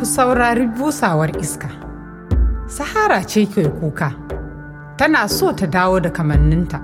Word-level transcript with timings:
ku 0.00 0.06
saurari 0.08 0.64
busawar 0.66 1.28
iska. 1.36 1.68
Sahara 2.66 3.20
ce 3.20 3.44
ke 3.44 3.68
kuka, 3.68 4.08
tana 4.96 5.28
so 5.28 5.52
ta 5.52 5.66
dawo 5.68 6.00
da 6.00 6.08
kamanninta. 6.08 6.80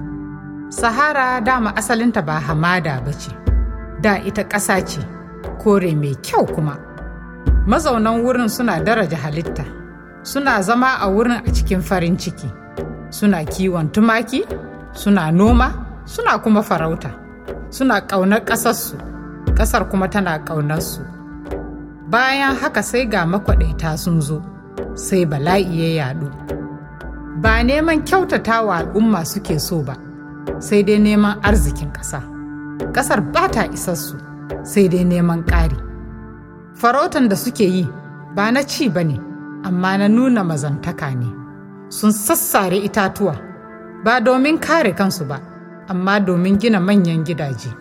Sahara 0.69 1.41
dama 1.41 1.73
asalinta 1.73 2.21
ba 2.21 2.37
hamada 2.45 3.01
ba 3.01 3.13
ce, 3.17 3.33
da 4.05 4.21
ita 4.21 4.45
ƙasa 4.45 4.85
ce, 4.85 5.01
kore 5.65 5.95
mai 5.97 6.13
kyau 6.21 6.45
kuma. 6.45 6.77
Mazaunan 7.65 8.21
wurin 8.21 8.51
suna 8.53 8.85
daraja 8.85 9.17
halitta, 9.17 9.65
suna 10.23 10.61
zama 10.63 11.01
a 11.01 11.09
wurin 11.09 11.41
a 11.41 11.49
cikin 11.57 11.81
farin 11.81 12.19
ciki, 12.21 12.53
suna 13.09 13.41
kiwon 13.49 13.89
tumaki, 13.97 14.45
suna 14.93 15.33
noma, 15.33 15.73
suna 16.05 16.37
kuma 16.39 16.61
farauta, 16.63 17.09
suna 17.73 17.97
ƙaunar 18.05 18.45
ƙasarsu, 18.45 18.97
ƙasar 19.57 19.89
kuma 19.89 20.05
tana 20.09 20.37
ƙaunarsu. 20.45 21.17
Bayan 22.07 22.55
haka 22.57 22.83
sai 22.83 23.05
ga 23.11 23.27
makwaɗaita 23.27 23.99
sun 23.99 24.21
zo, 24.23 24.39
sai 24.95 25.27
bala'i 25.27 25.67
ya 25.83 25.89
yaɗu. 26.07 26.27
Ba 27.43 27.63
neman 27.67 28.05
kyautata 28.07 28.63
wa 28.63 28.77
al'umma 28.79 29.25
suke 29.27 29.59
so 29.59 29.83
ba, 29.83 29.95
sai 30.63 30.83
dai 30.87 30.99
neman 31.03 31.41
arzikin 31.43 31.91
ƙasa. 31.91 32.23
Ƙasar 32.95 33.21
ba 33.35 33.49
ta 33.51 33.67
isassu, 33.67 34.15
sai 34.63 34.87
dai 34.89 35.03
neman 35.05 35.43
ƙari. 35.51 35.75
Farautan 36.79 37.27
da 37.29 37.35
suke 37.37 37.67
yi 37.67 37.89
ba 38.37 38.53
na 38.55 38.63
ci 38.63 38.87
ba 38.89 39.03
ne, 39.03 39.19
amma 39.67 39.99
na 39.99 40.07
nuna 40.09 40.45
mazantaka 40.47 41.11
ne. 41.11 41.27
Sun 41.91 42.13
sassare 42.15 42.79
itatuwa, 42.87 43.35
ba 44.05 44.21
domin 44.23 44.59
kare 44.63 44.93
kansu 44.95 45.25
ba, 45.27 45.41
amma 45.91 46.21
domin 46.23 46.55
gina 46.61 46.79
manyan 46.79 47.25
gidaje. 47.27 47.75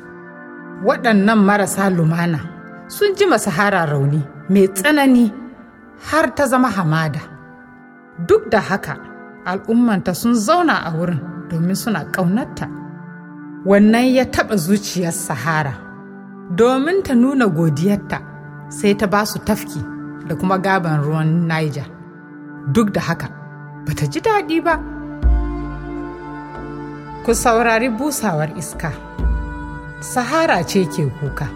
Waɗannan 0.83 1.37
marasa 1.45 1.89
lumana 1.93 2.54
sun 2.87 3.15
ji 3.17 3.25
sahara 3.37 3.85
rauni 3.91 4.21
mai 4.49 4.67
tsanani 4.67 5.25
har 6.09 6.27
ta 6.35 6.43
zama 6.51 6.69
hamada. 6.77 7.19
Duk 8.27 8.43
da 8.51 8.59
haka, 8.59 8.95
al'ummanta 9.45 10.13
sun 10.21 10.33
zauna 10.35 10.75
a 10.87 10.91
wurin 10.97 11.19
domin 11.49 11.75
suna 11.75 12.01
ƙaunarta. 12.13 12.65
Wannan 13.65 14.05
ya 14.15 14.25
taɓa 14.25 14.55
zuciyar 14.57 15.11
Sahara, 15.13 15.73
domin 16.57 17.01
ta 17.05 17.13
nuna 17.15 17.45
godiyarta 17.57 18.17
sai 18.69 18.93
ta 18.99 19.07
ba 19.07 19.25
su 19.25 19.39
tafki 19.47 19.81
da 20.27 20.33
kuma 20.39 20.57
gaban 20.65 21.01
ruwan 21.03 21.47
Niger. 21.49 21.87
Duk 22.73 22.93
da 22.93 23.01
haka, 23.07 23.27
bata 23.85 24.05
ji 24.11 24.19
daɗi 24.21 24.57
ba. 24.65 24.75
Ku 27.25 27.31
saurari 27.33 27.89
busawar 27.89 28.49
iska. 28.61 28.91
Sahara 29.99 30.63
ce 30.69 30.85
ke 30.85 31.03
kuka, 31.19 31.47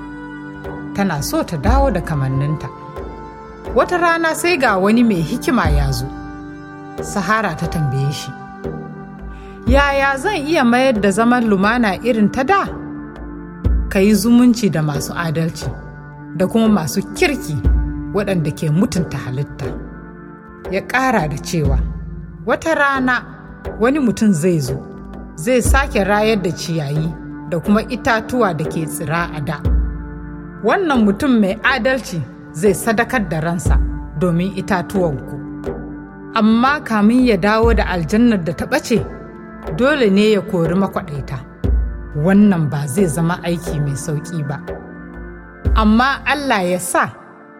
tana 0.96 1.22
so 1.24 1.44
ta 1.44 1.58
dawo 1.58 1.92
da 1.92 2.02
kamanninta. 2.02 2.68
Wata 3.76 3.98
rana 3.98 4.36
sai 4.36 4.58
ga 4.58 4.78
wani 4.78 5.04
mai 5.04 5.22
hikima 5.22 5.70
ya 5.70 5.92
zo. 5.92 6.06
Sahara 7.02 7.56
ta 7.56 7.68
tambaye 7.68 8.12
shi. 8.12 8.32
Yaya 9.68 10.18
zan 10.18 10.36
iya 10.48 10.64
mayar 10.64 11.02
da 11.02 11.12
zaman 11.12 11.44
lumana 11.48 11.96
irin 12.04 12.30
ta 12.32 12.44
da? 12.44 12.66
Ka 13.90 14.00
yi 14.00 14.14
zumunci 14.14 14.70
da 14.72 14.82
masu 14.82 15.14
adalci, 15.14 15.70
da 16.38 16.48
kuma 16.48 16.68
masu 16.70 17.02
kirki 17.14 17.56
waɗanda 18.14 18.52
ke 18.58 18.70
mutunta 18.70 19.18
halitta. 19.18 19.66
Ya 20.72 20.82
ƙara 20.82 21.28
da 21.30 21.38
cewa, 21.38 21.80
wata 22.46 22.76
rana 22.76 23.16
wani 23.80 24.00
mutum 24.00 24.34
zai 24.34 24.60
zo, 24.60 24.78
zai 25.36 25.62
sake 25.62 26.04
rayar 26.04 26.42
da 26.42 26.50
ciyayi 26.52 27.14
da 27.50 27.60
kuma 27.60 27.82
itatuwa 27.84 28.54
da 28.58 28.66
ke 28.66 28.86
tsira 28.86 29.30
a 29.38 29.42
da. 29.42 29.79
Wannan 30.64 31.06
mutum 31.08 31.40
mai 31.40 31.56
adalci 31.64 32.20
zai 32.52 32.74
sadakar 32.76 33.30
da 33.32 33.40
ransa 33.40 33.80
domin 34.20 34.52
itatuwanku. 34.60 35.36
Amma 36.36 36.82
kamin 36.84 37.26
ya 37.28 37.38
dawo 37.38 37.74
da 37.74 37.86
aljannar 37.88 38.44
da 38.44 38.54
ta 38.54 38.66
ɓace, 38.66 39.00
dole 39.78 40.10
ne 40.10 40.32
ya 40.36 40.42
kori 40.42 40.76
makwaɗaita. 40.76 41.38
Wannan 42.26 42.64
ba 42.72 42.80
zai 42.88 43.06
zama 43.16 43.36
aiki 43.48 43.80
mai 43.80 43.96
sauƙi 43.96 44.44
ba. 44.50 44.58
Amma 45.82 46.10
Allah 46.26 46.62
ya 46.72 46.80
sa 46.80 47.04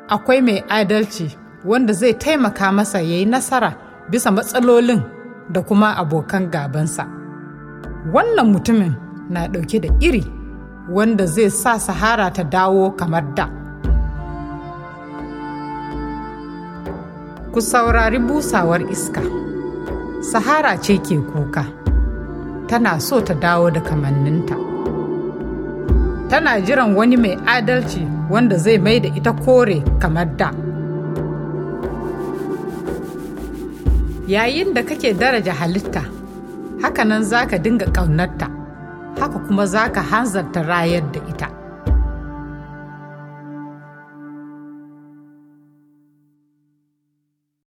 akwai 0.10 0.42
mai 0.42 0.60
adalci 0.70 1.26
wanda 1.66 1.94
zai 1.94 2.14
taimaka 2.14 2.72
masa 2.72 3.00
ya 3.00 3.16
yi 3.24 3.26
nasara 3.26 3.72
bisa 4.12 4.32
matsalolin 4.32 5.02
da 5.54 5.62
kuma 5.62 5.96
abokan 6.02 6.52
gabansa. 6.52 7.08
Wannan 8.14 8.52
mutumin 8.52 8.94
na 9.30 9.48
ɗauke 9.48 9.80
da 9.82 9.90
iri 10.00 10.24
wanda 10.92 11.26
zai 11.26 11.50
sa 11.50 11.78
Sahara 11.80 12.28
ta 12.34 12.44
dawo 12.44 12.92
kamar 12.98 13.24
da. 13.38 13.46
Ku 17.54 17.60
saurari 17.62 18.20
busawar 18.20 18.82
iska. 18.94 19.22
Sahara 20.22 20.78
ce 20.82 20.98
ke 20.98 21.16
kuka, 21.32 21.64
tana 22.68 23.00
so 23.00 23.22
ta 23.22 23.34
dawo 23.34 23.70
da 23.74 23.80
kamanninta. 23.82 24.56
Tana 26.30 26.62
jiran 26.62 26.94
wani 26.98 27.18
mai 27.18 27.36
adalci 27.56 28.02
wanda 28.30 28.58
zai 28.58 28.78
mai 28.78 29.00
da 29.00 29.10
ita 29.18 29.34
kore 29.44 29.82
kamar 30.02 30.26
da. 30.40 30.50
Yayin 34.30 34.74
da 34.76 34.82
kake 34.84 35.14
daraja 35.18 35.54
halitta, 35.60 36.04
haka 36.82 37.04
nan 37.06 37.24
za 37.26 37.46
ka 37.50 37.58
dinga 37.58 37.86
ƙaunarta, 37.90 38.46
haka 39.20 39.40
kuma 39.40 39.66
za 39.66 39.90
ka 39.90 40.02
hanzarta 40.02 40.62
rayar 40.64 41.04
da 41.12 41.20
ita. 41.30 41.59